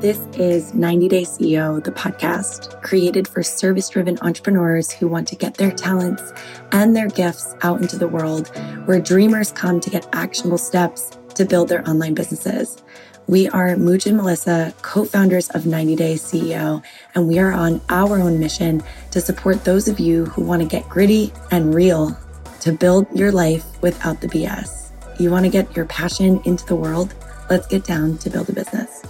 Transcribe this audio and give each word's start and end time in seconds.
This 0.00 0.20
is 0.38 0.74
90 0.74 1.08
Day 1.08 1.22
CEO, 1.22 1.82
the 1.82 1.90
podcast 1.90 2.80
created 2.82 3.26
for 3.26 3.42
service 3.42 3.88
driven 3.88 4.16
entrepreneurs 4.22 4.92
who 4.92 5.08
want 5.08 5.26
to 5.26 5.34
get 5.34 5.54
their 5.54 5.72
talents 5.72 6.32
and 6.70 6.94
their 6.94 7.08
gifts 7.08 7.56
out 7.62 7.80
into 7.82 7.98
the 7.98 8.06
world, 8.06 8.46
where 8.84 9.00
dreamers 9.00 9.50
come 9.50 9.80
to 9.80 9.90
get 9.90 10.06
actionable 10.12 10.56
steps 10.56 11.18
to 11.34 11.44
build 11.44 11.68
their 11.68 11.82
online 11.90 12.14
businesses. 12.14 12.80
We 13.26 13.48
are 13.48 13.74
Mooj 13.74 14.06
and 14.06 14.16
Melissa, 14.16 14.72
co 14.82 15.04
founders 15.04 15.48
of 15.48 15.66
90 15.66 15.96
Day 15.96 16.14
CEO, 16.14 16.80
and 17.16 17.26
we 17.26 17.40
are 17.40 17.50
on 17.50 17.80
our 17.88 18.20
own 18.20 18.38
mission 18.38 18.84
to 19.10 19.20
support 19.20 19.64
those 19.64 19.88
of 19.88 19.98
you 19.98 20.26
who 20.26 20.44
want 20.44 20.62
to 20.62 20.68
get 20.68 20.88
gritty 20.88 21.32
and 21.50 21.74
real 21.74 22.16
to 22.60 22.70
build 22.70 23.08
your 23.18 23.32
life 23.32 23.64
without 23.82 24.20
the 24.20 24.28
BS. 24.28 24.92
You 25.18 25.32
want 25.32 25.44
to 25.46 25.50
get 25.50 25.74
your 25.74 25.86
passion 25.86 26.40
into 26.44 26.64
the 26.66 26.76
world? 26.76 27.16
Let's 27.50 27.66
get 27.66 27.82
down 27.82 28.18
to 28.18 28.30
build 28.30 28.48
a 28.48 28.52
business. 28.52 29.02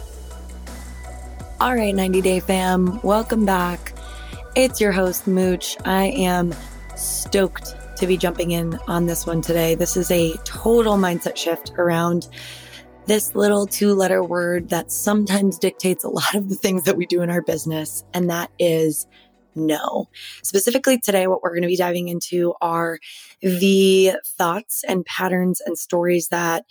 All 1.61 1.75
right, 1.75 1.93
90 1.93 2.21
Day 2.21 2.39
fam, 2.39 3.01
welcome 3.03 3.45
back. 3.45 3.93
It's 4.55 4.81
your 4.81 4.93
host, 4.93 5.27
Mooj. 5.27 5.77
I 5.85 6.05
am 6.05 6.55
stoked 6.95 7.75
to 7.97 8.07
be 8.07 8.17
jumping 8.17 8.53
in 8.53 8.79
on 8.87 9.07
this 9.07 9.27
one 9.27 9.43
today. 9.43 9.75
This 9.75 9.97
is 9.97 10.09
a 10.13 10.35
total 10.45 10.97
mindset 10.97 11.37
shift 11.37 11.73
around 11.77 12.29
this 13.07 13.35
little 13.35 13.67
two 13.67 13.93
letter 13.95 14.23
word 14.23 14.69
that 14.69 14.93
sometimes 14.93 15.59
dictates 15.59 16.05
a 16.05 16.09
lot 16.09 16.33
of 16.37 16.49
the 16.49 16.55
things 16.55 16.85
that 16.85 16.97
we 16.97 17.07
do 17.07 17.23
in 17.23 17.29
our 17.29 17.43
business, 17.43 18.05
and 18.15 18.31
that 18.31 18.53
is 18.61 19.09
no. 19.57 20.09
Specifically 20.45 21.01
today, 21.01 21.27
what 21.27 21.43
we're 21.43 21.51
going 21.51 21.63
to 21.63 21.67
be 21.67 21.77
diving 21.77 22.07
into 22.07 22.55
are 22.61 23.01
the 23.43 24.13
thoughts 24.25 24.85
and 24.87 25.05
patterns 25.07 25.61
and 25.67 25.77
stories 25.77 26.29
that 26.29 26.67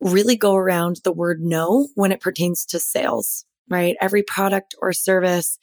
really 0.00 0.36
go 0.36 0.54
around 0.54 1.00
the 1.02 1.12
word 1.12 1.40
no 1.40 1.88
when 1.94 2.12
it 2.12 2.20
pertains 2.20 2.66
to 2.66 2.78
sales 2.78 3.46
right? 3.68 3.96
Every 4.00 4.22
product 4.22 4.74
or 4.80 4.92
service 4.92 5.58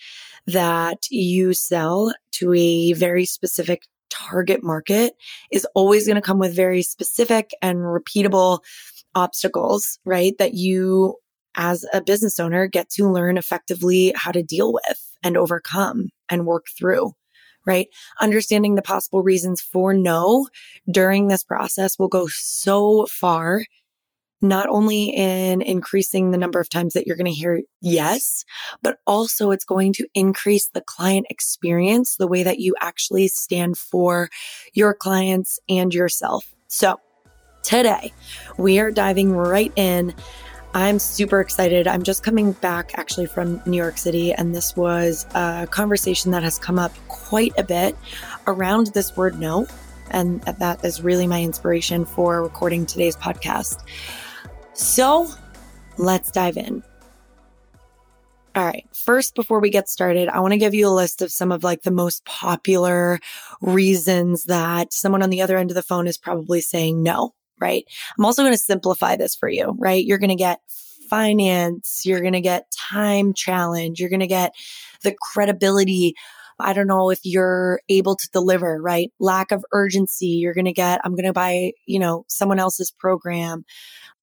that 0.47 1.07
you 1.09 1.53
sell 1.53 2.13
to 2.33 2.53
a 2.53 2.93
very 2.93 3.25
specific 3.25 3.83
target 4.09 4.63
market 4.63 5.13
is 5.51 5.67
always 5.75 6.05
going 6.05 6.15
to 6.15 6.21
come 6.21 6.39
with 6.39 6.55
very 6.55 6.81
specific 6.81 7.51
and 7.61 7.79
repeatable 7.79 8.59
obstacles, 9.15 9.99
right? 10.05 10.37
That 10.37 10.53
you 10.53 11.15
as 11.55 11.85
a 11.93 12.01
business 12.01 12.39
owner 12.39 12.67
get 12.67 12.89
to 12.89 13.09
learn 13.09 13.37
effectively 13.37 14.13
how 14.15 14.31
to 14.31 14.43
deal 14.43 14.73
with 14.73 15.17
and 15.23 15.37
overcome 15.37 16.09
and 16.29 16.45
work 16.45 16.67
through 16.77 17.13
right? 17.65 17.87
Understanding 18.21 18.75
the 18.75 18.81
possible 18.81 19.23
reasons 19.23 19.59
for 19.59 19.93
no 19.93 20.47
during 20.89 21.27
this 21.27 21.43
process 21.43 21.97
will 21.97 22.07
go 22.07 22.27
so 22.27 23.07
far 23.07 23.65
not 24.47 24.67
only 24.69 25.09
in 25.09 25.61
increasing 25.61 26.31
the 26.31 26.37
number 26.37 26.59
of 26.59 26.69
times 26.69 26.93
that 26.93 27.05
you're 27.07 27.15
going 27.15 27.25
to 27.25 27.31
hear 27.31 27.61
yes, 27.81 28.45
but 28.81 28.99
also 29.05 29.51
it's 29.51 29.65
going 29.65 29.93
to 29.93 30.07
increase 30.13 30.69
the 30.69 30.81
client 30.81 31.27
experience, 31.29 32.15
the 32.17 32.27
way 32.27 32.43
that 32.43 32.59
you 32.59 32.75
actually 32.81 33.27
stand 33.27 33.77
for 33.77 34.29
your 34.73 34.93
clients 34.93 35.59
and 35.67 35.93
yourself. 35.93 36.53
So 36.67 36.99
today 37.63 38.13
we 38.57 38.79
are 38.79 38.91
diving 38.91 39.31
right 39.33 39.71
in. 39.75 40.13
I'm 40.73 40.99
super 40.99 41.39
excited. 41.39 41.87
I'm 41.87 42.03
just 42.03 42.21
coming 42.21 42.51
back 42.51 42.91
actually 42.95 43.27
from 43.27 43.61
New 43.65 43.77
York 43.77 43.97
City, 43.97 44.33
and 44.33 44.53
this 44.53 44.75
was 44.75 45.25
a 45.33 45.67
conversation 45.71 46.31
that 46.31 46.43
has 46.43 46.59
come 46.59 46.77
up 46.77 46.91
quite 47.07 47.53
a 47.57 47.63
bit 47.63 47.95
around 48.45 48.87
this 48.87 49.15
word 49.15 49.39
no. 49.39 49.67
And 50.11 50.41
that 50.41 50.85
is 50.85 51.01
really 51.01 51.25
my 51.25 51.41
inspiration 51.41 52.05
for 52.05 52.43
recording 52.43 52.85
today's 52.85 53.15
podcast. 53.15 53.83
So 54.75 55.27
let's 55.97 56.31
dive 56.31 56.57
in. 56.57 56.83
All 58.55 58.65
right. 58.65 58.85
First, 58.93 59.35
before 59.35 59.59
we 59.59 59.69
get 59.69 59.89
started, 59.89 60.29
I 60.29 60.39
want 60.39 60.53
to 60.53 60.57
give 60.57 60.73
you 60.73 60.87
a 60.87 60.89
list 60.89 61.21
of 61.21 61.31
some 61.31 61.51
of 61.51 61.63
like 61.63 61.81
the 61.81 61.91
most 61.91 62.23
popular 62.25 63.19
reasons 63.61 64.43
that 64.45 64.93
someone 64.93 65.21
on 65.21 65.29
the 65.29 65.41
other 65.41 65.57
end 65.57 65.71
of 65.71 65.75
the 65.75 65.81
phone 65.81 66.07
is 66.07 66.17
probably 66.17 66.61
saying 66.61 67.03
no, 67.03 67.33
right? 67.59 67.83
I'm 68.17 68.23
also 68.23 68.43
going 68.43 68.53
to 68.53 68.57
simplify 68.57 69.17
this 69.17 69.35
for 69.35 69.49
you, 69.49 69.75
right? 69.77 70.05
You're 70.05 70.19
going 70.19 70.29
to 70.29 70.35
get 70.35 70.61
finance. 71.09 72.01
You're 72.05 72.21
going 72.21 72.33
to 72.33 72.41
get 72.41 72.71
time 72.71 73.33
challenge. 73.33 73.99
You're 73.99 74.09
going 74.09 74.19
to 74.21 74.27
get 74.27 74.53
the 75.03 75.15
credibility. 75.33 76.15
I 76.59 76.73
don't 76.73 76.87
know 76.87 77.09
if 77.09 77.19
you're 77.23 77.81
able 77.89 78.15
to 78.15 78.29
deliver, 78.31 78.81
right? 78.81 79.11
Lack 79.19 79.51
of 79.51 79.65
urgency. 79.73 80.27
You're 80.27 80.53
going 80.53 80.65
to 80.65 80.73
get, 80.73 81.01
I'm 81.03 81.13
going 81.13 81.25
to 81.25 81.33
buy, 81.33 81.71
you 81.85 81.99
know, 81.99 82.25
someone 82.27 82.59
else's 82.59 82.91
program 82.91 83.65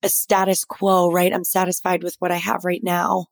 a 0.02 0.08
status 0.08 0.64
quo, 0.64 1.10
right? 1.10 1.32
I'm 1.32 1.44
satisfied 1.44 2.02
with 2.02 2.16
what 2.18 2.32
I 2.32 2.36
have 2.36 2.64
right 2.64 2.82
now, 2.82 3.26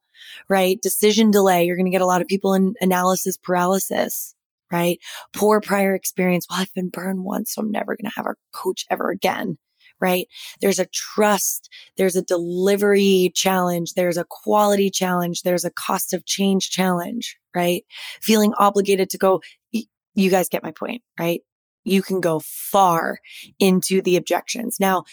right? 0.48 0.80
Decision 0.80 1.30
delay. 1.30 1.64
You're 1.64 1.76
going 1.76 1.86
to 1.86 1.90
get 1.90 2.00
a 2.00 2.06
lot 2.06 2.20
of 2.20 2.28
people 2.28 2.54
in 2.54 2.74
analysis 2.80 3.36
paralysis, 3.36 4.34
right? 4.70 4.98
Poor 5.32 5.60
prior 5.60 5.94
experience. 5.94 6.46
Well, 6.48 6.60
I've 6.60 6.74
been 6.74 6.88
burned 6.88 7.24
once, 7.24 7.54
so 7.54 7.62
I'm 7.62 7.70
never 7.70 7.96
going 7.96 8.10
to 8.10 8.16
have 8.16 8.26
a 8.26 8.36
coach 8.52 8.86
ever 8.90 9.10
again, 9.10 9.58
right? 10.00 10.28
There's 10.60 10.78
a 10.78 10.86
trust. 10.86 11.68
There's 11.96 12.16
a 12.16 12.22
delivery 12.22 13.32
challenge. 13.34 13.94
There's 13.94 14.16
a 14.16 14.26
quality 14.28 14.90
challenge. 14.90 15.42
There's 15.42 15.64
a 15.64 15.72
cost 15.72 16.12
of 16.12 16.24
change 16.24 16.70
challenge, 16.70 17.36
right? 17.54 17.84
Feeling 18.20 18.52
obligated 18.58 19.10
to 19.10 19.18
go. 19.18 19.40
You 20.14 20.30
guys 20.30 20.48
get 20.48 20.62
my 20.62 20.72
point, 20.72 21.02
right? 21.18 21.40
You 21.84 22.02
can 22.02 22.20
go 22.20 22.40
far 22.44 23.18
into 23.58 24.02
the 24.02 24.16
objections. 24.16 24.78
Now, 24.80 25.04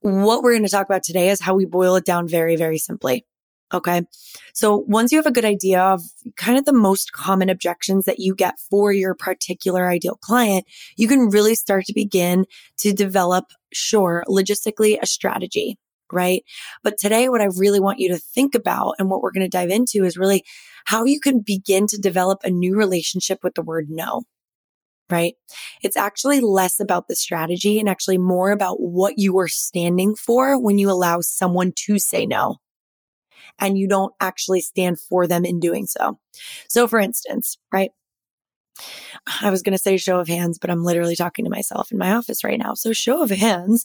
what 0.00 0.42
we're 0.42 0.52
going 0.52 0.64
to 0.64 0.68
talk 0.68 0.86
about 0.86 1.04
today 1.04 1.30
is 1.30 1.40
how 1.40 1.54
we 1.54 1.64
boil 1.64 1.94
it 1.96 2.04
down 2.04 2.26
very, 2.26 2.56
very 2.56 2.78
simply. 2.78 3.24
Okay. 3.72 4.02
So 4.52 4.84
once 4.86 5.12
you 5.12 5.18
have 5.18 5.26
a 5.26 5.32
good 5.32 5.46
idea 5.46 5.80
of 5.80 6.02
kind 6.36 6.58
of 6.58 6.66
the 6.66 6.74
most 6.74 7.12
common 7.12 7.48
objections 7.48 8.04
that 8.04 8.18
you 8.18 8.34
get 8.34 8.58
for 8.58 8.92
your 8.92 9.14
particular 9.14 9.88
ideal 9.88 10.18
client, 10.20 10.66
you 10.96 11.08
can 11.08 11.30
really 11.30 11.54
start 11.54 11.86
to 11.86 11.94
begin 11.94 12.44
to 12.78 12.92
develop, 12.92 13.46
sure, 13.72 14.24
logistically 14.28 14.98
a 15.00 15.06
strategy, 15.06 15.78
right? 16.12 16.44
But 16.82 16.98
today, 16.98 17.28
what 17.28 17.40
I 17.40 17.48
really 17.56 17.80
want 17.80 17.98
you 17.98 18.08
to 18.10 18.18
think 18.18 18.54
about 18.54 18.94
and 18.98 19.10
what 19.10 19.22
we're 19.22 19.32
going 19.32 19.48
to 19.48 19.48
dive 19.48 19.70
into 19.70 20.04
is 20.04 20.16
really 20.16 20.44
how 20.84 21.04
you 21.04 21.20
can 21.20 21.40
begin 21.40 21.86
to 21.88 21.98
develop 21.98 22.40
a 22.42 22.50
new 22.50 22.76
relationship 22.76 23.40
with 23.42 23.54
the 23.54 23.62
word 23.62 23.86
no 23.88 24.22
right? 25.10 25.34
It's 25.82 25.96
actually 25.96 26.40
less 26.40 26.80
about 26.80 27.06
the 27.06 27.14
strategy 27.14 27.78
and 27.78 27.86
actually 27.86 28.16
more 28.16 28.50
about 28.50 28.80
what 28.80 29.18
you 29.18 29.38
are 29.38 29.48
standing 29.48 30.14
for 30.14 30.58
when 30.58 30.78
you 30.78 30.90
allow 30.90 31.20
someone 31.20 31.72
to 31.84 31.98
say 31.98 32.24
no 32.24 32.56
and 33.58 33.76
you 33.76 33.86
don't 33.86 34.14
actually 34.20 34.62
stand 34.62 34.98
for 34.98 35.26
them 35.26 35.44
in 35.44 35.60
doing 35.60 35.86
so. 35.86 36.18
So 36.68 36.88
for 36.88 36.98
instance, 36.98 37.58
right? 37.70 37.90
I 39.42 39.50
was 39.50 39.62
going 39.62 39.74
to 39.76 39.82
say 39.82 39.96
show 39.98 40.18
of 40.18 40.28
hands, 40.28 40.58
but 40.58 40.70
I'm 40.70 40.82
literally 40.82 41.14
talking 41.14 41.44
to 41.44 41.50
myself 41.50 41.92
in 41.92 41.98
my 41.98 42.12
office 42.12 42.42
right 42.42 42.58
now. 42.58 42.74
So 42.74 42.92
show 42.92 43.22
of 43.22 43.30
hands, 43.30 43.84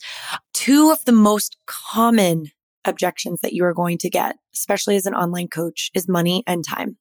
two 0.57 0.89
of 0.89 1.05
the 1.05 1.11
most 1.11 1.55
common 1.67 2.47
objections 2.83 3.41
that 3.41 3.53
you 3.53 3.63
are 3.63 3.75
going 3.75 3.99
to 3.99 4.09
get, 4.09 4.37
especially 4.55 4.95
as 4.95 5.05
an 5.05 5.13
online 5.13 5.47
coach 5.47 5.91
is 5.93 6.07
money 6.07 6.43
and 6.47 6.65
time, 6.65 6.97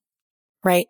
right? 0.63 0.85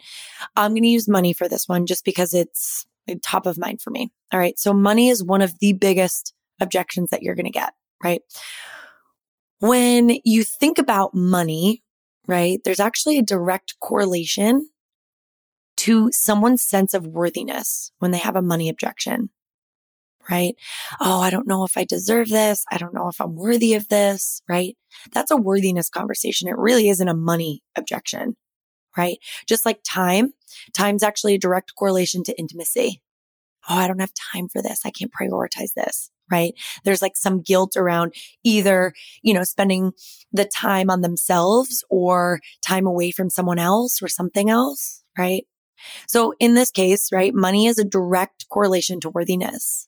I'm 0.57 0.71
going 0.71 0.83
to 0.83 0.89
use 0.89 1.07
money 1.07 1.31
for 1.31 1.47
this 1.47 1.65
one 1.65 1.85
just 1.85 2.03
because 2.03 2.33
it's 2.33 2.85
top 3.23 3.45
of 3.45 3.57
mind 3.57 3.81
for 3.81 3.89
me. 3.89 4.11
All 4.33 4.39
right. 4.39 4.59
So 4.59 4.73
money 4.73 5.07
is 5.07 5.23
one 5.23 5.41
of 5.41 5.57
the 5.59 5.71
biggest 5.71 6.33
objections 6.59 7.09
that 7.09 7.23
you're 7.23 7.35
going 7.35 7.45
to 7.45 7.51
get, 7.51 7.71
right? 8.03 8.19
When 9.59 10.17
you 10.25 10.43
think 10.43 10.77
about 10.77 11.13
money, 11.13 11.83
right, 12.27 12.59
there's 12.65 12.81
actually 12.81 13.17
a 13.17 13.23
direct 13.23 13.75
correlation 13.79 14.67
to 15.77 16.09
someone's 16.11 16.63
sense 16.63 16.93
of 16.93 17.07
worthiness 17.07 17.93
when 17.99 18.11
they 18.11 18.17
have 18.17 18.35
a 18.35 18.41
money 18.41 18.67
objection, 18.67 19.29
right? 20.29 20.55
Oh, 20.99 21.21
I 21.21 21.29
don't 21.29 21.47
know 21.47 21.63
if 21.63 21.77
I 21.77 21.83
deserve 21.83 22.29
this. 22.29 22.65
I 22.71 22.77
don't 22.77 22.93
know 22.93 23.07
if 23.07 23.19
I'm 23.21 23.35
worthy 23.35 23.73
of 23.73 23.87
this, 23.87 24.41
right? 24.47 24.75
That's 25.13 25.31
a 25.31 25.37
worthiness 25.37 25.89
conversation. 25.89 26.47
It 26.47 26.57
really 26.57 26.89
isn't 26.89 27.07
a 27.07 27.13
money 27.13 27.61
objection, 27.77 28.35
right? 28.97 29.17
Just 29.47 29.65
like 29.65 29.79
time, 29.87 30.33
time's 30.73 31.03
actually 31.03 31.35
a 31.35 31.39
direct 31.39 31.75
correlation 31.75 32.23
to 32.25 32.37
intimacy. 32.39 33.01
Oh, 33.69 33.75
I 33.75 33.87
don't 33.87 33.99
have 33.99 34.13
time 34.33 34.47
for 34.47 34.61
this. 34.61 34.81
I 34.85 34.91
can't 34.91 35.11
prioritize 35.11 35.73
this. 35.75 36.09
Right. 36.29 36.55
There's 36.83 37.01
like 37.01 37.15
some 37.15 37.41
guilt 37.41 37.77
around 37.77 38.13
either, 38.43 38.91
you 39.21 39.33
know, 39.33 39.45
spending 39.45 39.93
the 40.33 40.43
time 40.43 40.89
on 40.89 40.99
themselves 40.99 41.85
or 41.89 42.41
time 42.65 42.85
away 42.85 43.11
from 43.11 43.29
someone 43.29 43.59
else 43.59 44.01
or 44.01 44.09
something 44.09 44.49
else. 44.49 45.03
Right. 45.17 45.45
So 46.05 46.33
in 46.39 46.53
this 46.53 46.69
case, 46.69 47.13
right, 47.13 47.33
money 47.33 47.67
is 47.67 47.77
a 47.77 47.85
direct 47.85 48.49
correlation 48.49 48.99
to 49.01 49.09
worthiness. 49.09 49.87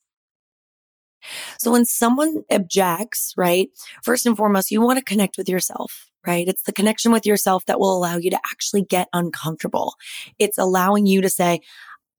So 1.57 1.71
when 1.71 1.85
someone 1.85 2.43
objects, 2.51 3.33
right, 3.37 3.69
first 4.03 4.25
and 4.25 4.37
foremost, 4.37 4.71
you 4.71 4.81
want 4.81 4.99
to 4.99 5.05
connect 5.05 5.37
with 5.37 5.49
yourself 5.49 6.05
right? 6.27 6.49
It's 6.49 6.63
the 6.63 6.73
connection 6.73 7.13
with 7.13 7.25
yourself 7.25 7.65
that 7.65 7.79
will 7.79 7.95
allow 7.95 8.17
you 8.17 8.29
to 8.29 8.39
actually 8.51 8.83
get 8.83 9.07
uncomfortable. 9.13 9.95
It's 10.37 10.57
allowing 10.57 11.05
you 11.05 11.21
to 11.21 11.29
say, 11.29 11.61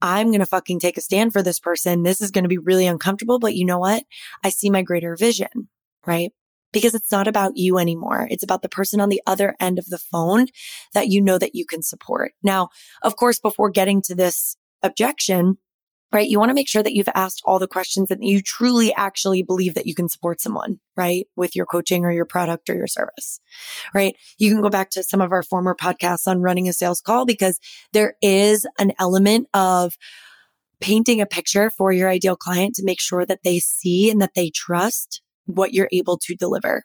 I'm 0.00 0.28
going 0.28 0.40
to 0.40 0.46
fucking 0.46 0.80
take 0.80 0.96
a 0.96 1.02
stand 1.02 1.34
for 1.34 1.42
this 1.42 1.60
person. 1.60 2.02
This 2.02 2.22
is 2.22 2.30
going 2.30 2.44
to 2.44 2.48
be 2.48 2.56
really 2.56 2.86
uncomfortable, 2.86 3.38
but 3.38 3.54
you 3.54 3.66
know 3.66 3.78
what? 3.78 4.04
I 4.42 4.48
see 4.48 4.70
my 4.70 4.80
greater 4.80 5.16
vision, 5.16 5.68
right? 6.06 6.32
because 6.72 6.94
it's 6.94 7.10
not 7.10 7.28
about 7.28 7.56
you 7.56 7.78
anymore. 7.78 8.28
It's 8.30 8.42
about 8.42 8.62
the 8.62 8.68
person 8.68 9.00
on 9.00 9.08
the 9.08 9.22
other 9.26 9.56
end 9.60 9.78
of 9.78 9.86
the 9.86 9.98
phone 9.98 10.46
that 10.94 11.08
you 11.08 11.20
know 11.20 11.38
that 11.38 11.54
you 11.54 11.66
can 11.66 11.82
support. 11.82 12.32
Now, 12.42 12.68
of 13.02 13.16
course, 13.16 13.40
before 13.40 13.70
getting 13.70 14.02
to 14.02 14.14
this 14.14 14.56
objection, 14.82 15.58
right? 16.12 16.28
You 16.28 16.38
want 16.38 16.50
to 16.50 16.54
make 16.54 16.68
sure 16.68 16.82
that 16.82 16.94
you've 16.94 17.08
asked 17.14 17.42
all 17.44 17.58
the 17.58 17.68
questions 17.68 18.10
and 18.10 18.24
you 18.24 18.42
truly 18.42 18.92
actually 18.94 19.42
believe 19.42 19.74
that 19.74 19.86
you 19.86 19.94
can 19.94 20.08
support 20.08 20.40
someone, 20.40 20.80
right? 20.96 21.26
With 21.36 21.54
your 21.54 21.66
coaching 21.66 22.04
or 22.04 22.12
your 22.12 22.24
product 22.24 22.68
or 22.68 22.74
your 22.74 22.86
service, 22.86 23.40
right? 23.94 24.16
You 24.38 24.50
can 24.50 24.62
go 24.62 24.70
back 24.70 24.90
to 24.90 25.02
some 25.02 25.20
of 25.20 25.32
our 25.32 25.42
former 25.42 25.74
podcasts 25.74 26.26
on 26.26 26.42
running 26.42 26.68
a 26.68 26.72
sales 26.72 27.00
call 27.00 27.24
because 27.26 27.60
there 27.92 28.14
is 28.20 28.66
an 28.78 28.92
element 28.98 29.48
of 29.54 29.94
painting 30.80 31.20
a 31.20 31.26
picture 31.26 31.70
for 31.70 31.92
your 31.92 32.08
ideal 32.08 32.36
client 32.36 32.74
to 32.74 32.84
make 32.84 33.00
sure 33.00 33.24
that 33.26 33.40
they 33.44 33.58
see 33.58 34.10
and 34.10 34.20
that 34.20 34.34
they 34.34 34.50
trust 34.50 35.22
what 35.46 35.72
you're 35.72 35.88
able 35.92 36.18
to 36.18 36.34
deliver. 36.34 36.84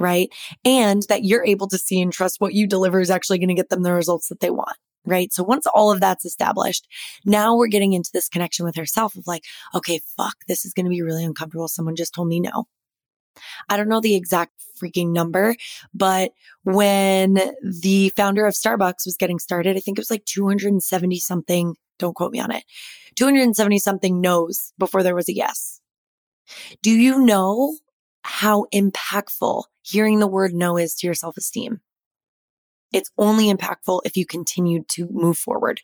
Right. 0.00 0.28
And 0.64 1.02
that 1.08 1.24
you're 1.24 1.44
able 1.44 1.66
to 1.68 1.78
see 1.78 2.00
and 2.00 2.12
trust 2.12 2.36
what 2.38 2.54
you 2.54 2.68
deliver 2.68 3.00
is 3.00 3.10
actually 3.10 3.38
going 3.38 3.48
to 3.48 3.54
get 3.54 3.68
them 3.68 3.82
the 3.82 3.92
results 3.92 4.28
that 4.28 4.38
they 4.38 4.50
want 4.50 4.76
right? 5.04 5.32
So 5.32 5.42
once 5.42 5.66
all 5.66 5.90
of 5.90 6.00
that's 6.00 6.24
established, 6.24 6.86
now 7.24 7.56
we're 7.56 7.68
getting 7.68 7.92
into 7.92 8.10
this 8.12 8.28
connection 8.28 8.64
with 8.64 8.76
herself 8.76 9.16
of 9.16 9.26
like, 9.26 9.44
okay, 9.74 10.00
fuck, 10.16 10.36
this 10.46 10.64
is 10.64 10.72
going 10.72 10.86
to 10.86 10.90
be 10.90 11.02
really 11.02 11.24
uncomfortable. 11.24 11.68
Someone 11.68 11.96
just 11.96 12.14
told 12.14 12.28
me 12.28 12.40
no. 12.40 12.66
I 13.68 13.76
don't 13.76 13.88
know 13.88 14.00
the 14.00 14.16
exact 14.16 14.52
freaking 14.80 15.12
number, 15.12 15.56
but 15.94 16.32
when 16.64 17.40
the 17.62 18.10
founder 18.16 18.46
of 18.46 18.54
Starbucks 18.54 19.06
was 19.06 19.16
getting 19.18 19.38
started, 19.38 19.76
I 19.76 19.80
think 19.80 19.98
it 19.98 20.00
was 20.00 20.10
like 20.10 20.24
270 20.24 21.18
something. 21.18 21.74
Don't 21.98 22.14
quote 22.14 22.32
me 22.32 22.40
on 22.40 22.52
it. 22.52 22.64
270 23.16 23.78
something 23.78 24.20
no's 24.20 24.72
before 24.78 25.02
there 25.02 25.14
was 25.14 25.28
a 25.28 25.34
yes. 25.34 25.80
Do 26.82 26.90
you 26.90 27.24
know 27.24 27.76
how 28.22 28.66
impactful 28.72 29.64
hearing 29.82 30.20
the 30.20 30.26
word 30.26 30.54
no 30.54 30.76
is 30.76 30.94
to 30.96 31.06
your 31.06 31.14
self 31.14 31.36
esteem? 31.36 31.80
It's 32.92 33.10
only 33.18 33.52
impactful 33.52 34.02
if 34.04 34.16
you 34.16 34.26
continue 34.26 34.84
to 34.90 35.08
move 35.10 35.38
forward. 35.38 35.82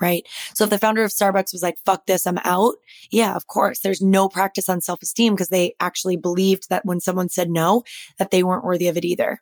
Right. 0.00 0.26
So 0.54 0.64
if 0.64 0.70
the 0.70 0.78
founder 0.78 1.04
of 1.04 1.10
Starbucks 1.10 1.52
was 1.52 1.62
like, 1.62 1.76
fuck 1.84 2.06
this, 2.06 2.26
I'm 2.26 2.38
out. 2.44 2.76
Yeah, 3.10 3.36
of 3.36 3.46
course. 3.46 3.80
There's 3.80 4.00
no 4.00 4.30
practice 4.30 4.68
on 4.68 4.80
self 4.80 5.02
esteem 5.02 5.34
because 5.34 5.50
they 5.50 5.74
actually 5.78 6.16
believed 6.16 6.70
that 6.70 6.86
when 6.86 7.00
someone 7.00 7.28
said 7.28 7.50
no, 7.50 7.84
that 8.18 8.30
they 8.30 8.42
weren't 8.42 8.64
worthy 8.64 8.88
of 8.88 8.96
it 8.96 9.04
either. 9.04 9.40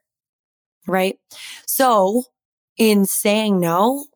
Right. 0.87 1.17
So 1.67 2.25
in 2.77 3.05
saying 3.05 3.61
no 3.61 4.07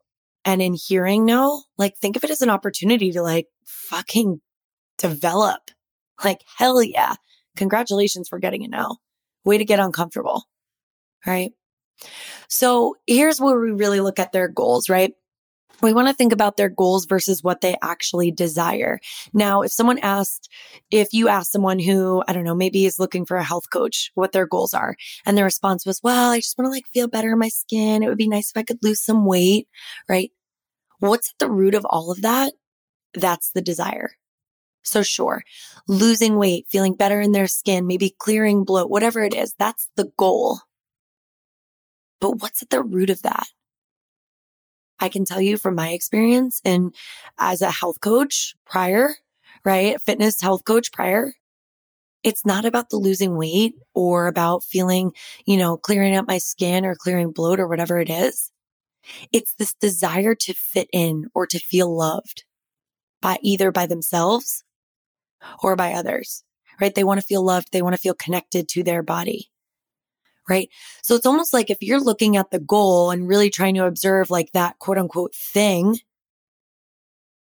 and 0.44 0.60
in 0.60 0.75
hearing 0.75 1.25
no, 1.25 1.62
like 1.78 1.96
think 1.96 2.16
of 2.16 2.25
it 2.25 2.31
as 2.31 2.43
an 2.43 2.50
opportunity 2.50 3.12
to 3.12 3.22
like 3.22 3.46
fucking 3.64 4.40
develop. 4.98 5.70
Like, 6.25 6.43
hell 6.56 6.82
yeah. 6.82 7.14
Congratulations 7.56 8.28
for 8.28 8.38
getting 8.38 8.64
a 8.64 8.69
no. 8.69 8.96
Way 9.44 9.58
to 9.58 9.64
get 9.64 9.81
uncomfortable. 9.81 10.44
Right. 11.26 11.52
So 12.52 12.96
here's 13.06 13.40
where 13.40 13.58
we 13.58 13.70
really 13.70 14.00
look 14.00 14.19
at 14.19 14.32
their 14.32 14.46
goals, 14.46 14.90
right? 14.90 15.14
We 15.81 15.94
want 15.94 16.08
to 16.08 16.14
think 16.14 16.34
about 16.34 16.58
their 16.58 16.69
goals 16.69 17.06
versus 17.06 17.43
what 17.43 17.62
they 17.62 17.76
actually 17.81 18.31
desire. 18.31 19.00
Now, 19.32 19.62
if 19.62 19.72
someone 19.72 19.99
asked, 20.00 20.50
if 20.90 21.14
you 21.14 21.28
ask 21.28 21.50
someone 21.50 21.78
who, 21.78 22.22
I 22.28 22.34
don't 22.34 22.44
know, 22.44 22.54
maybe 22.54 22.84
is 22.84 22.99
looking 22.99 23.25
for 23.25 23.38
a 23.38 23.43
health 23.43 23.70
coach, 23.72 24.10
what 24.16 24.32
their 24.32 24.46
goals 24.46 24.75
are, 24.75 24.96
and 25.25 25.34
their 25.34 25.46
response 25.46 25.87
was, 25.87 26.02
well, 26.02 26.31
I 26.31 26.40
just 26.40 26.58
want 26.58 26.66
to 26.66 26.70
like 26.70 26.84
feel 26.93 27.08
better 27.08 27.32
in 27.32 27.38
my 27.38 27.49
skin. 27.49 28.02
It 28.02 28.08
would 28.08 28.19
be 28.19 28.28
nice 28.28 28.50
if 28.50 28.56
I 28.58 28.64
could 28.64 28.81
lose 28.82 29.00
some 29.00 29.25
weight, 29.25 29.66
right? 30.06 30.31
What's 30.98 31.31
at 31.31 31.38
the 31.38 31.50
root 31.50 31.75
of 31.75 31.87
all 31.87 32.10
of 32.10 32.20
that? 32.20 32.52
That's 33.14 33.50
the 33.52 33.62
desire. 33.62 34.10
So 34.82 35.02
sure, 35.02 35.43
losing 35.88 36.37
weight, 36.37 36.66
feeling 36.69 36.96
better 36.96 37.19
in 37.19 37.32
their 37.32 37.48
skin, 37.48 37.87
maybe 37.87 38.14
clearing 38.19 38.64
bloat, 38.64 38.90
whatever 38.90 39.22
it 39.25 39.32
is, 39.32 39.55
that's 39.58 39.88
the 39.96 40.12
goal. 40.19 40.60
But 42.22 42.40
what's 42.40 42.62
at 42.62 42.70
the 42.70 42.82
root 42.82 43.10
of 43.10 43.22
that? 43.22 43.48
I 45.00 45.08
can 45.08 45.24
tell 45.24 45.40
you 45.40 45.58
from 45.58 45.74
my 45.74 45.90
experience 45.90 46.60
and 46.64 46.94
as 47.36 47.60
a 47.60 47.70
health 47.70 48.00
coach 48.00 48.54
prior, 48.64 49.16
right? 49.64 50.00
Fitness 50.00 50.40
health 50.40 50.64
coach 50.64 50.92
prior. 50.92 51.34
It's 52.22 52.46
not 52.46 52.64
about 52.64 52.90
the 52.90 52.98
losing 52.98 53.36
weight 53.36 53.74
or 53.92 54.28
about 54.28 54.62
feeling, 54.62 55.10
you 55.44 55.56
know, 55.56 55.76
clearing 55.76 56.14
up 56.14 56.28
my 56.28 56.38
skin 56.38 56.86
or 56.86 56.94
clearing 56.94 57.32
bloat 57.32 57.58
or 57.58 57.66
whatever 57.66 57.98
it 57.98 58.08
is. 58.08 58.52
It's 59.32 59.54
this 59.54 59.74
desire 59.74 60.36
to 60.36 60.54
fit 60.54 60.88
in 60.92 61.26
or 61.34 61.48
to 61.48 61.58
feel 61.58 61.92
loved 61.92 62.44
by 63.20 63.38
either 63.42 63.72
by 63.72 63.86
themselves 63.86 64.62
or 65.60 65.74
by 65.74 65.92
others, 65.92 66.44
right? 66.80 66.94
They 66.94 67.02
want 67.02 67.20
to 67.20 67.26
feel 67.26 67.44
loved. 67.44 67.72
They 67.72 67.82
want 67.82 67.96
to 67.96 68.00
feel 68.00 68.14
connected 68.14 68.69
to 68.69 68.84
their 68.84 69.02
body 69.02 69.51
right? 70.48 70.68
So 71.02 71.14
it's 71.14 71.26
almost 71.26 71.52
like 71.52 71.70
if 71.70 71.82
you're 71.82 72.00
looking 72.00 72.36
at 72.36 72.50
the 72.50 72.60
goal 72.60 73.10
and 73.10 73.28
really 73.28 73.50
trying 73.50 73.74
to 73.76 73.86
observe 73.86 74.30
like 74.30 74.52
that 74.52 74.78
quote 74.78 74.98
unquote 74.98 75.34
thing, 75.34 75.98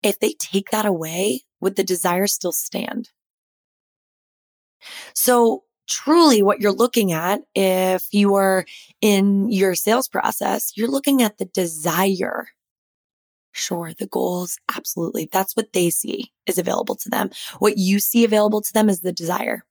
if 0.03 0.19
they 0.19 0.33
take 0.39 0.69
that 0.71 0.85
away, 0.85 1.41
would 1.59 1.75
the 1.75 1.83
desire 1.83 2.27
still 2.27 2.51
stand? 2.51 3.09
So 5.13 5.63
truly 5.87 6.43
what 6.43 6.59
you're 6.59 6.71
looking 6.71 7.11
at, 7.11 7.41
if 7.55 8.13
you 8.13 8.35
are 8.35 8.65
in 9.01 9.49
your 9.51 9.75
sales 9.75 10.07
process, 10.07 10.73
you're 10.75 10.89
looking 10.89 11.21
at 11.21 11.37
the 11.37 11.45
desire. 11.45 12.49
Sure, 13.51 13.91
the 13.97 14.07
goals, 14.07 14.59
absolutely. 14.75 15.29
That's 15.31 15.55
what 15.55 15.73
they 15.73 15.89
see 15.89 16.31
is 16.45 16.57
available 16.59 16.95
to 16.95 17.09
them. 17.09 17.31
What 17.59 17.77
you 17.77 17.99
see 17.99 18.23
available 18.23 18.61
to 18.61 18.73
them 18.73 18.87
is 18.89 19.01
the 19.01 19.11
desire 19.11 19.63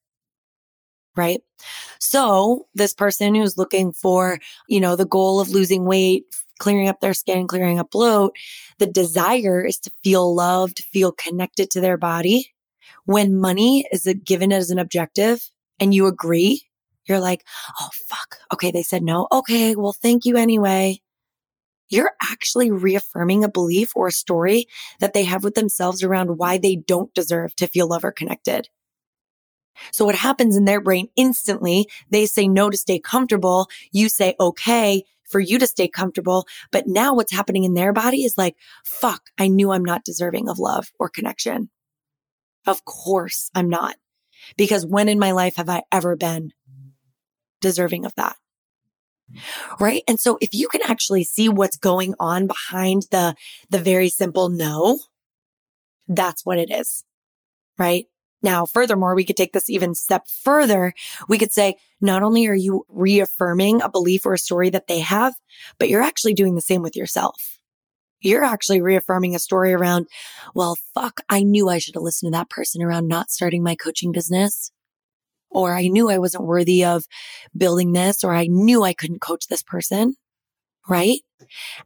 right? 1.17 1.41
So 1.99 2.67
this 2.75 2.95
person 2.95 3.35
who's 3.35 3.59
looking 3.59 3.93
for, 3.93 4.39
you 4.69 4.81
know, 4.81 4.97
the 4.97 5.07
goal 5.07 5.41
of 5.41 5.51
losing 5.51 5.85
weight, 5.85 6.25
clearing 6.59 6.89
up 6.89 7.01
their 7.01 7.15
skin, 7.15 7.47
clearing 7.47 7.79
up 7.79 7.91
bloat, 7.91 8.35
the 8.79 8.87
desire 8.87 9.65
is 9.65 9.79
to 9.81 9.91
feel 10.03 10.35
loved, 10.35 10.85
feel 10.93 11.13
connected 11.13 11.71
to 11.71 11.81
their 11.81 11.97
body. 11.97 12.53
When 13.05 13.39
money 13.39 13.87
is 13.93 14.13
given 14.25 14.53
as 14.53 14.71
an 14.71 14.79
objective 14.79 15.51
and 15.79 15.95
you 15.95 16.07
agree, 16.07 16.63
you're 17.07 17.21
like, 17.21 17.45
oh, 17.81 17.89
fuck. 18.09 18.39
Okay. 18.53 18.71
They 18.71 18.83
said 18.83 19.03
no. 19.03 19.29
Okay. 19.31 19.77
Well, 19.77 19.93
thank 19.93 20.25
you 20.25 20.37
anyway. 20.37 21.01
You're 21.89 22.13
actually 22.21 22.73
reaffirming 22.73 23.45
a 23.45 23.49
belief 23.49 23.93
or 23.95 24.09
a 24.09 24.13
story 24.13 24.67
that 24.99 25.15
they 25.15 25.23
have 25.23 25.45
with 25.45 25.55
themselves 25.55 26.03
around 26.03 26.37
why 26.39 26.59
they 26.59 26.75
don't 26.75 27.15
deserve 27.15 27.55
to 27.57 27.69
feel 27.69 27.89
love 27.89 28.05
or 28.05 28.11
connected. 28.11 28.69
So 29.93 30.05
what 30.05 30.15
happens 30.15 30.57
in 30.57 30.65
their 30.65 30.81
brain 30.81 31.09
instantly, 31.17 31.89
they 32.11 32.27
say 32.27 32.49
no 32.49 32.71
to 32.71 32.77
stay 32.77 32.99
comfortable. 32.99 33.69
You 33.93 34.09
say 34.09 34.35
okay 34.39 35.05
for 35.25 35.41
you 35.41 35.59
to 35.59 35.67
stay 35.67 35.89
comfortable. 35.89 36.47
But 36.71 36.87
now 36.87 37.15
what's 37.15 37.33
happening 37.33 37.65
in 37.65 37.75
their 37.75 37.93
body 37.93 38.25
is 38.25 38.39
like, 38.39 38.57
fuck, 38.85 39.31
I 39.39 39.49
knew 39.49 39.73
I'm 39.73 39.85
not 39.85 40.05
deserving 40.05 40.49
of 40.49 40.59
love 40.59 40.91
or 40.99 41.09
connection. 41.09 41.71
Of 42.67 42.85
course 42.85 43.51
I'm 43.55 43.69
not. 43.69 43.97
Because 44.57 44.87
when 44.87 45.09
in 45.09 45.19
my 45.19 45.33
life 45.33 45.57
have 45.57 45.69
I 45.69 45.83
ever 45.91 46.17
been 46.17 46.53
deserving 47.61 48.05
of 48.05 48.15
that? 48.17 48.37
Right. 49.81 50.03
And 50.07 50.21
so 50.21 50.39
if 50.41 50.55
you 50.55 50.69
can 50.69 50.83
actually 50.85 51.25
see 51.25 51.49
what's 51.49 51.77
going 51.77 52.15
on 52.21 52.47
behind 52.47 53.07
the, 53.11 53.35
the 53.71 53.81
very 53.81 54.09
simple 54.09 54.49
no, 54.49 55.01
that's 56.07 56.47
what 56.47 56.59
it 56.59 56.71
is. 56.71 57.05
Right. 57.77 58.07
Now, 58.43 58.67
furthermore, 58.67 59.15
we 59.15 59.25
could 59.25 59.37
take 59.37 59.53
this 59.53 59.71
even 59.71 59.95
step 59.95 60.29
further. 60.29 60.93
We 61.29 61.39
could 61.39 61.53
say, 61.53 61.77
not 62.01 62.23
only 62.23 62.47
are 62.47 62.55
you 62.55 62.85
reaffirming 62.89 63.83
a 63.83 63.89
belief 63.89 64.27
or 64.27 64.35
a 64.35 64.39
story 64.39 64.71
that 64.71 64.87
they 64.87 65.01
have, 65.01 65.35
but 65.79 65.89
you're 65.89 66.03
actually 66.03 66.35
doing 66.35 66.55
the 66.55 66.61
same 66.61 66.83
with 66.83 66.97
yourself. 66.97 67.59
You're 68.21 68.45
actually 68.45 68.81
reaffirming 68.81 69.35
a 69.35 69.39
story 69.39 69.73
around, 69.73 70.07
well, 70.55 70.77
fuck, 70.95 71.21
I 71.29 71.43
knew 71.43 71.69
I 71.69 71.79
should 71.79 71.95
have 71.95 72.03
listened 72.03 72.33
to 72.33 72.39
that 72.39 72.51
person 72.51 72.83
around 72.83 73.09
not 73.09 73.31
starting 73.31 73.63
my 73.63 73.75
coaching 73.75 74.13
business. 74.13 74.71
Or 75.51 75.75
I 75.75 75.89
knew 75.89 76.11
I 76.11 76.19
wasn't 76.19 76.45
worthy 76.45 76.85
of 76.85 77.05
building 77.57 77.93
this, 77.93 78.23
or 78.23 78.35
I 78.35 78.47
knew 78.47 78.83
I 78.83 78.93
couldn't 78.93 79.21
coach 79.21 79.47
this 79.47 79.63
person. 79.63 80.17
Right. 80.89 81.21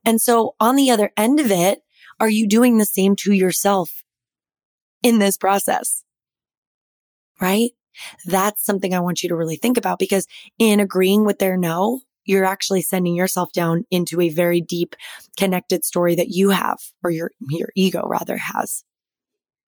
And 0.04 0.20
so 0.20 0.54
on 0.58 0.76
the 0.76 0.90
other 0.90 1.10
end 1.16 1.40
of 1.40 1.50
it, 1.50 1.80
are 2.18 2.28
you 2.28 2.46
doing 2.48 2.78
the 2.78 2.84
same 2.84 3.16
to 3.16 3.32
yourself 3.32 4.02
in 5.02 5.18
this 5.18 5.36
process? 5.36 5.99
Right? 7.40 7.70
That's 8.24 8.64
something 8.64 8.94
I 8.94 9.00
want 9.00 9.22
you 9.22 9.28
to 9.30 9.36
really 9.36 9.56
think 9.56 9.76
about 9.76 9.98
because 9.98 10.26
in 10.58 10.80
agreeing 10.80 11.24
with 11.24 11.38
their 11.38 11.56
no, 11.56 12.00
you're 12.24 12.44
actually 12.44 12.82
sending 12.82 13.14
yourself 13.14 13.52
down 13.52 13.84
into 13.90 14.20
a 14.20 14.28
very 14.28 14.60
deep 14.60 14.94
connected 15.36 15.84
story 15.84 16.14
that 16.14 16.28
you 16.28 16.50
have 16.50 16.78
or 17.02 17.10
your, 17.10 17.32
your 17.48 17.70
ego 17.74 18.02
rather 18.06 18.36
has, 18.36 18.84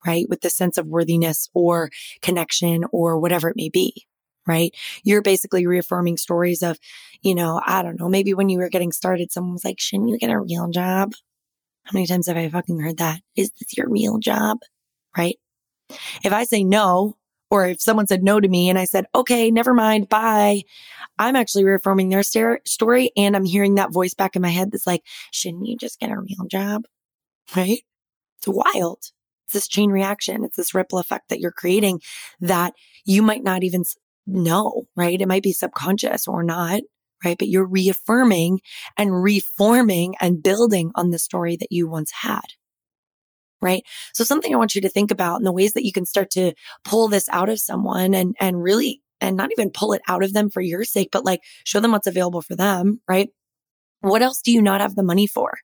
right? 0.07 0.27
With 0.29 0.43
the 0.43 0.51
sense 0.51 0.79
of 0.79 0.87
worthiness 0.87 1.49
or 1.55 1.91
connection 2.21 2.85
or 2.93 3.19
whatever 3.19 3.49
it 3.49 3.57
may 3.57 3.69
be, 3.69 4.07
right? 4.47 4.75
You're 5.03 5.23
basically 5.23 5.67
reaffirming 5.67 6.19
stories 6.19 6.63
of, 6.63 6.79
you 7.23 7.35
know, 7.35 7.61
I 7.65 7.83
don't 7.83 7.99
know, 7.99 8.09
maybe 8.09 8.35
when 8.35 8.49
you 8.49 8.59
were 8.59 8.69
getting 8.69 8.93
started, 8.93 9.33
someone 9.33 9.55
was 9.55 9.65
like, 9.65 9.81
shouldn't 9.81 10.11
you 10.11 10.19
get 10.19 10.31
a 10.31 10.39
real 10.39 10.69
job? 10.69 11.13
How 11.85 11.91
many 11.95 12.07
times 12.07 12.29
have 12.29 12.37
I 12.37 12.49
fucking 12.49 12.79
heard 12.79 12.99
that? 12.99 13.21
Is 13.35 13.51
this 13.59 13.77
your 13.77 13.89
real 13.89 14.19
job? 14.19 14.59
Right? 15.17 15.37
If 16.25 16.33
I 16.33 16.45
say 16.45 16.65
no, 16.65 17.17
Or 17.53 17.67
if 17.67 17.83
someone 17.83 18.07
said 18.07 18.23
no 18.23 18.41
to 18.41 18.49
me 18.49 18.71
and 18.71 18.79
I 18.79 18.87
said, 18.87 19.05
okay, 19.15 19.51
never 19.51 19.75
mind, 19.75 20.09
bye. 20.09 20.63
I'm 21.19 21.37
actually 21.37 21.65
reforming 21.65 22.09
their 22.09 22.23
story 22.23 23.11
and 23.15 23.37
I'm 23.37 23.45
hearing 23.45 23.75
that 23.75 23.93
voice 23.93 24.15
back 24.15 24.37
in 24.37 24.41
my 24.41 24.49
head 24.49 24.73
that's 24.73 24.87
like, 24.87 25.03
shouldn't 25.33 25.67
you 25.67 25.77
just 25.77 26.01
get 26.01 26.11
a 26.11 26.19
real 26.19 26.47
job? 26.51 26.87
Right? 27.55 27.81
It's 28.39 28.49
wild. 28.49 29.01
It's 29.45 29.53
this 29.53 29.69
chain 29.69 29.91
reaction. 29.91 30.45
It's 30.45 30.57
this 30.57 30.75
ripple 30.75 30.99
effect 30.99 31.29
that 31.29 31.41
you're 31.41 31.53
creating 31.53 32.01
that 32.41 32.73
you 33.05 33.21
might 33.21 33.45
not 33.45 33.65
even 33.65 33.85
know, 34.27 34.85
right? 34.97 35.21
It 35.21 35.29
might 35.29 35.43
be 35.43 35.53
subconscious 35.53 36.27
or 36.27 36.43
not, 36.43 36.81
right? 37.23 37.37
But 37.39 37.49
you're 37.49 37.67
reaffirming 37.67 38.63
and 38.97 39.23
reforming 39.23 40.15
and 40.23 40.43
building 40.43 40.91
on 40.95 41.11
the 41.11 41.19
story 41.19 41.57
that 41.57 41.71
you 41.71 41.87
once 41.87 42.13
had 42.23 42.55
right? 43.63 43.83
So 44.13 44.25
something 44.25 44.53
I 44.53 44.59
want 44.59 44.75
you 44.75 44.81
to 44.83 44.89
think 44.89 45.11
about 45.11 45.37
and 45.37 45.47
the 45.47 45.53
ways 45.53 45.73
that 45.73 45.85
you 45.85 45.93
can 45.93 46.05
start 46.05 46.31
to 46.33 46.53
pull 46.85 47.09
this 47.09 47.29
out 47.31 47.49
of 47.49 47.61
someone 47.61 48.13
and, 48.15 48.37
and 48.39 48.63
really, 48.63 49.01
and 49.21 49.37
not 49.37 49.53
even 49.53 49.71
pull 49.71 49.93
it 49.93 50.03
out 50.09 50.25
of 50.25 50.33
them 50.33 50.51
for 50.51 50.61
your 50.61 50.85
sake, 50.85 51.11
but 51.13 51.25
like 51.25 51.41
show 51.65 51.81
them 51.81 51.93
what's 51.93 52.07
available 52.07 52.43
for 52.43 52.57
them, 52.57 53.01
right? 53.09 53.31
What 54.01 54.21
else 54.21 54.43
do 54.43 54.53
you 54.53 54.61
not 54.61 54.81
have 54.81 54.97
the 54.97 55.05
money 55.05 55.29
for? 55.29 55.59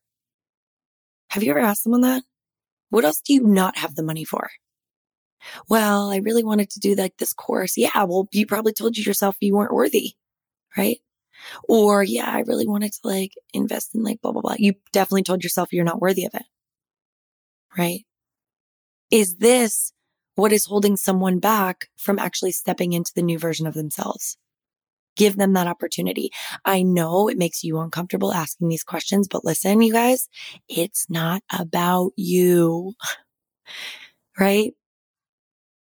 Have 1.31 1.43
you 1.43 1.51
ever 1.51 1.61
asked 1.61 1.83
someone 1.83 2.03
that? 2.03 2.23
What 2.91 3.05
else 3.05 3.21
do 3.21 3.35
you 3.35 3.43
not 3.43 3.77
have 3.77 3.97
the 3.97 4.03
money 4.03 4.25
for? 4.25 4.49
Well, 5.69 6.11
I 6.11 6.19
really 6.19 6.45
wanted 6.45 6.71
to 6.71 6.81
do 6.81 6.95
like 6.95 7.17
this 7.19 7.33
course. 7.33 7.77
Yeah. 7.77 8.05
Well, 8.05 8.29
you 8.33 8.47
probably 8.47 8.73
told 8.73 8.97
you 8.97 9.05
yourself 9.05 9.37
you 9.41 9.55
weren't 9.55 9.75
worthy, 9.75 10.13
right? 10.77 10.99
Or 11.69 12.03
yeah, 12.03 12.31
I 12.31 12.41
really 12.41 12.67
wanted 12.67 12.93
to 12.93 13.01
like 13.05 13.33
invest 13.53 13.95
in 13.95 14.03
like 14.03 14.21
blah, 14.21 14.33
blah, 14.33 14.43
blah. 14.43 14.57
You 14.59 14.75
definitely 14.93 15.23
told 15.23 15.45
yourself 15.45 15.73
you're 15.73 15.85
not 15.85 16.01
worthy 16.01 16.25
of 16.25 16.35
it, 16.35 16.45
right? 17.79 18.05
Is 19.11 19.37
this 19.37 19.93
what 20.35 20.53
is 20.53 20.67
holding 20.67 20.97
someone 20.97 21.39
back 21.39 21.89
from 21.97 22.19
actually 22.19 22.53
stepping 22.53 22.93
into 22.93 23.13
the 23.15 23.23
new 23.23 23.39
version 23.39 23.67
of 23.67 23.75
themselves? 23.75 24.37
Give 25.17 25.37
them 25.37 25.55
that 25.55 25.67
opportunity. 25.67 26.31
I 26.65 26.83
know 26.83 27.29
it 27.29 27.39
makes 27.39 27.65
you 27.65 27.81
uncomfortable 27.81 28.33
asking 28.33 28.69
these 28.69 28.85
questions, 28.85 29.27
but 29.27 29.45
listen, 29.45 29.83
you 29.83 29.93
guys, 29.93 30.29
it's 30.69 31.07
not 31.09 31.43
about 31.53 32.13
you, 32.17 32.95
right? 34.39 34.75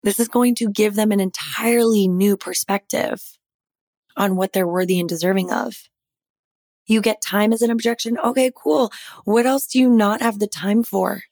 This 0.05 0.21
is 0.21 0.29
going 0.29 0.55
to 0.57 0.71
give 0.71 0.95
them 0.95 1.11
an 1.11 1.21
entirely 1.21 2.07
new 2.07 2.37
perspective 2.37 3.23
on 4.17 4.37
what 4.37 4.53
they're 4.53 4.69
worthy 4.69 5.01
and 5.01 5.09
deserving 5.09 5.51
of. 5.51 5.75
You 6.87 7.01
get 7.01 7.23
time 7.23 7.53
as 7.53 7.63
an 7.63 7.71
objection. 7.71 8.19
Okay, 8.19 8.53
cool. 8.55 8.93
What 9.25 9.47
else 9.47 9.67
do 9.67 9.79
you 9.79 9.89
not 9.89 10.21
have 10.21 10.39
the 10.39 10.47
time 10.47 10.83
for? 10.83 11.23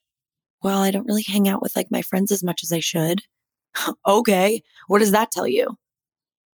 Well, 0.63 0.81
I 0.81 0.91
don't 0.91 1.07
really 1.07 1.23
hang 1.23 1.49
out 1.49 1.63
with 1.63 1.75
like 1.77 1.91
my 1.91 2.03
friends 2.03 2.31
as 2.31 2.43
much 2.43 2.63
as 2.63 2.73
I 2.73 2.81
should. 2.81 3.23
okay. 4.07 4.63
What 4.87 5.01
does 5.01 5.13
that 5.13 5.31
tell 5.31 5.47
you? 5.47 5.77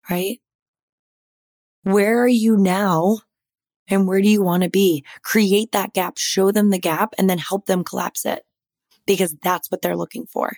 Right? 0.08 0.40
Where 1.82 2.22
are 2.22 2.28
you 2.28 2.56
now? 2.56 3.18
And 3.88 4.08
where 4.08 4.20
do 4.20 4.28
you 4.28 4.42
want 4.42 4.64
to 4.64 4.68
be? 4.68 5.04
Create 5.22 5.72
that 5.72 5.92
gap, 5.92 6.18
show 6.18 6.50
them 6.50 6.70
the 6.70 6.78
gap 6.78 7.14
and 7.18 7.30
then 7.30 7.38
help 7.38 7.66
them 7.66 7.84
collapse 7.84 8.26
it 8.26 8.44
because 9.06 9.36
that's 9.42 9.70
what 9.70 9.82
they're 9.82 9.96
looking 9.96 10.26
for. 10.26 10.56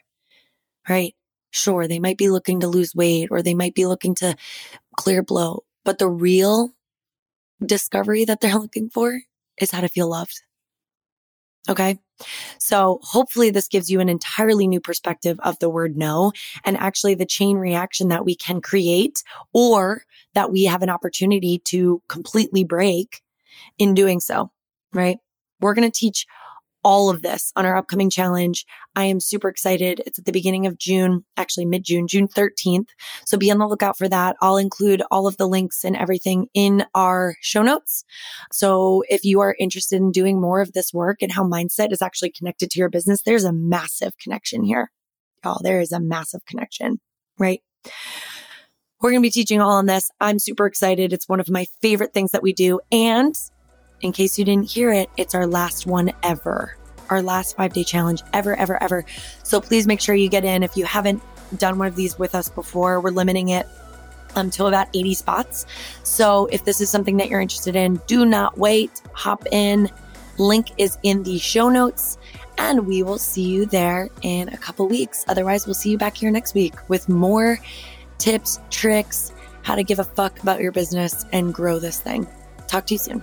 Right? 0.89 1.15
Sure, 1.51 1.87
they 1.87 1.99
might 1.99 2.19
be 2.19 2.31
looking 2.31 2.61
to 2.61 2.69
lose 2.69 2.95
weight 2.95 3.29
or 3.31 3.43
they 3.43 3.55
might 3.55 3.75
be 3.75 3.87
looking 3.87 4.15
to 4.17 4.37
clear 4.97 5.23
blow, 5.23 5.65
but 5.85 5.99
the 5.99 6.09
real 6.09 6.71
discovery 7.65 8.25
that 8.25 8.41
they're 8.41 8.55
looking 8.59 8.89
for 8.89 9.21
is 9.61 9.71
how 9.71 9.81
to 9.81 9.89
feel 9.89 10.09
loved. 10.09 10.43
Okay. 11.69 11.99
So 12.59 12.99
hopefully 13.03 13.51
this 13.51 13.69
gives 13.69 13.91
you 13.91 14.01
an 14.01 14.09
entirely 14.09 14.67
new 14.67 14.81
perspective 14.81 15.39
of 15.43 15.59
the 15.59 15.71
word 15.71 15.97
no 15.97 16.33
and 16.65 16.77
actually 16.77 17.15
the 17.15 17.27
chain 17.27 17.57
reaction 17.59 18.09
that 18.09 18.25
we 18.25 18.35
can 18.35 18.61
create 18.61 19.23
or 19.53 20.03
that 20.35 20.51
we 20.51 20.65
have 20.65 20.83
an 20.83 20.91
opportunity 20.91 21.61
to 21.67 22.03
completely 22.09 22.65
break 22.65 23.23
in 23.79 23.95
doing 23.95 24.21
so. 24.21 24.51
Right. 24.93 25.19
We're 25.61 25.75
going 25.75 25.91
to 25.91 25.97
teach 25.99 26.27
all 26.85 27.11
of 27.11 27.23
this 27.23 27.53
on 27.57 27.67
our 27.67 27.77
upcoming 27.77 28.11
challenge. 28.11 28.65
I 28.97 29.05
am 29.05 29.21
super 29.21 29.49
excited. 29.49 30.03
It's 30.07 30.19
at 30.19 30.25
the 30.25 30.33
beginning 30.33 30.67
of 30.67 30.79
June, 30.79 31.25
actually 31.37 31.67
mid 31.67 31.85
June, 31.85 32.07
June 32.07 32.29
13th. 32.29 32.89
So 33.25 33.37
be 33.37 33.51
on 33.51 33.59
the 33.59 33.67
lookout 33.67 33.99
for 33.99 34.09
that. 34.09 34.37
I'll 34.41 34.57
include 34.57 35.03
all 35.11 35.27
of 35.27 35.37
the 35.37 35.49
links 35.49 35.85
and 35.85 35.97
everything 35.97 36.47
in 36.55 36.85
our 36.95 37.35
show 37.41 37.63
notes. 37.63 38.05
So 38.53 39.03
if 39.09 39.25
you 39.25 39.41
are 39.41 39.57
interested 39.59 39.97
in 39.97 40.13
doing 40.13 40.41
more 40.41 40.61
of 40.61 40.73
this 40.73 40.93
work 40.93 41.23
and 41.23 41.33
how 41.33 41.45
mindset 41.45 41.93
is 41.93 42.03
actually 42.03 42.31
connected 42.31 42.71
to 42.71 42.79
your 42.79 42.91
business, 42.91 43.23
there's 43.23 43.45
a 43.45 43.53
massive 43.53 44.17
connection 44.19 44.63
here. 44.63 44.91
Y'all, 45.45 45.61
there 45.63 45.81
is 45.81 45.93
a 45.93 46.01
massive 46.01 46.45
connection, 46.47 47.01
right? 47.39 47.63
We're 49.01 49.11
going 49.11 49.23
to 49.23 49.27
be 49.27 49.31
teaching 49.31 49.61
all 49.61 49.71
on 49.71 49.87
this. 49.87 50.11
I'm 50.21 50.41
super 50.41 50.67
excited. 50.67 51.13
It's 51.13 51.29
one 51.29 51.39
of 51.39 51.49
my 51.49 51.67
favorite 51.81 52.13
things 52.13 52.33
that 52.33 52.43
we 52.43 52.53
do. 52.53 52.81
And 52.91 53.35
in 54.01 54.13
case 54.13 54.39
you 54.39 54.45
didn't 54.45 54.71
hear 54.71 54.91
it, 54.93 55.11
it's 55.17 55.35
our 55.35 55.47
last 55.47 55.87
one 55.87 56.13
ever, 56.23 56.77
our 57.11 57.23
last 57.23 57.57
five 57.57 57.73
day 57.73 57.85
challenge 57.85 58.23
ever, 58.33 58.55
ever, 58.57 58.83
ever. 58.83 59.05
So 59.43 59.61
please 59.61 59.87
make 59.87 60.01
sure 60.01 60.15
you 60.15 60.29
get 60.29 60.45
in. 60.45 60.63
If 60.63 60.77
you 60.77 60.85
haven't 60.85 61.23
done 61.57 61.79
one 61.79 61.89
of 61.89 61.97
these 61.97 62.19
with 62.19 62.35
us 62.35 62.49
before, 62.49 63.01
we're 63.01 63.11
limiting 63.11 63.49
it 63.49 63.67
um, 64.37 64.51
to 64.51 64.67
about 64.67 64.89
80 64.95 65.15
spots. 65.15 65.67
So 66.03 66.47
if 66.47 66.65
this 66.65 66.81
is 66.81 66.91
something 66.91 67.17
that 67.17 67.29
you're 67.29 67.41
interested 67.41 67.77
in, 67.77 68.01
do 68.07 68.25
not 68.25 68.59
wait. 68.59 69.03
Hop 69.13 69.47
in. 69.51 69.89
Link 70.39 70.69
is 70.79 70.99
in 71.03 71.23
the 71.23 71.39
show 71.39 71.69
notes. 71.69 72.19
And 72.59 72.87
we 72.87 73.05
will 73.05 73.19
see 73.19 73.49
you 73.49 73.67
there 73.67 74.11
in 74.23 74.49
a 74.49 74.57
couple 74.57 74.89
weeks. 74.89 75.25
Otherwise, 75.29 75.67
we'll 75.67 75.75
see 75.75 75.91
you 75.91 75.99
back 75.99 76.17
here 76.17 76.31
next 76.31 76.55
week 76.55 76.75
with 76.89 77.09
more 77.09 77.61
tips, 78.19 78.59
tricks, 78.69 79.33
how 79.63 79.77
to 79.77 79.85
give 79.85 80.01
a 80.01 80.05
fuck 80.05 80.43
about 80.43 80.61
your 80.61 80.73
business 80.73 81.25
and 81.33 81.55
grow 81.55 81.79
this 81.79 82.01
thing. 82.01 82.27
Talk 82.67 82.87
to 82.87 82.95
you 82.95 82.99
soon. 82.99 83.23